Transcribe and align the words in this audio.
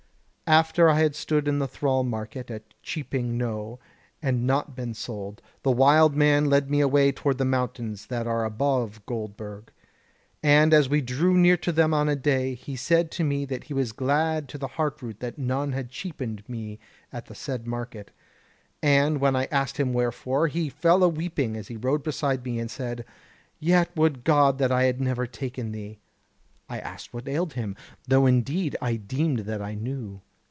"After 0.53 0.89
I 0.89 0.99
had 0.99 1.15
stood 1.15 1.47
in 1.47 1.59
the 1.59 1.67
thrall 1.67 2.03
market 2.03 2.51
at 2.51 2.73
Cheaping 2.83 3.37
Knowe, 3.37 3.79
and 4.21 4.45
not 4.45 4.75
been 4.75 4.93
sold, 4.93 5.41
the 5.63 5.71
wild 5.71 6.13
man 6.13 6.49
led 6.49 6.69
me 6.69 6.81
away 6.81 7.13
toward 7.13 7.37
the 7.37 7.45
mountains 7.45 8.07
that 8.07 8.27
are 8.27 8.43
above 8.43 9.05
Goldburg; 9.05 9.71
and 10.43 10.73
as 10.73 10.89
we 10.89 10.99
drew 10.99 11.37
near 11.37 11.55
to 11.55 11.71
them 11.71 11.93
on 11.93 12.09
a 12.09 12.17
day, 12.17 12.53
he 12.53 12.75
said 12.75 13.11
to 13.11 13.23
me 13.23 13.45
that 13.45 13.63
he 13.65 13.73
was 13.73 13.93
glad 13.93 14.49
to 14.49 14.57
the 14.57 14.67
heart 14.75 15.01
root 15.01 15.21
that 15.21 15.37
none 15.37 15.71
had 15.71 15.89
cheapened 15.89 16.43
me 16.49 16.79
at 17.13 17.27
the 17.27 17.35
said 17.35 17.65
market; 17.65 18.11
and 18.83 19.21
when 19.21 19.37
I 19.37 19.45
asked 19.51 19.77
him 19.77 19.93
wherefore, 19.93 20.49
he 20.49 20.67
fell 20.67 21.01
a 21.01 21.07
weeping 21.07 21.55
as 21.55 21.69
he 21.69 21.77
rode 21.77 22.03
beside 22.03 22.43
me, 22.43 22.59
and 22.59 22.69
said: 22.69 23.05
'Yet 23.57 23.89
would 23.95 24.25
God 24.25 24.57
that 24.57 24.69
I 24.71 24.83
had 24.83 24.99
never 24.99 25.25
taken 25.27 25.71
thee.' 25.71 25.99
I 26.67 26.77
asked 26.77 27.13
what 27.13 27.25
ailed 27.29 27.53
him, 27.53 27.77
though 28.05 28.25
indeed 28.25 28.75
I 28.81 28.97
deemed 28.97 29.39
that 29.45 29.61
I 29.61 29.75
knew. 29.75 30.19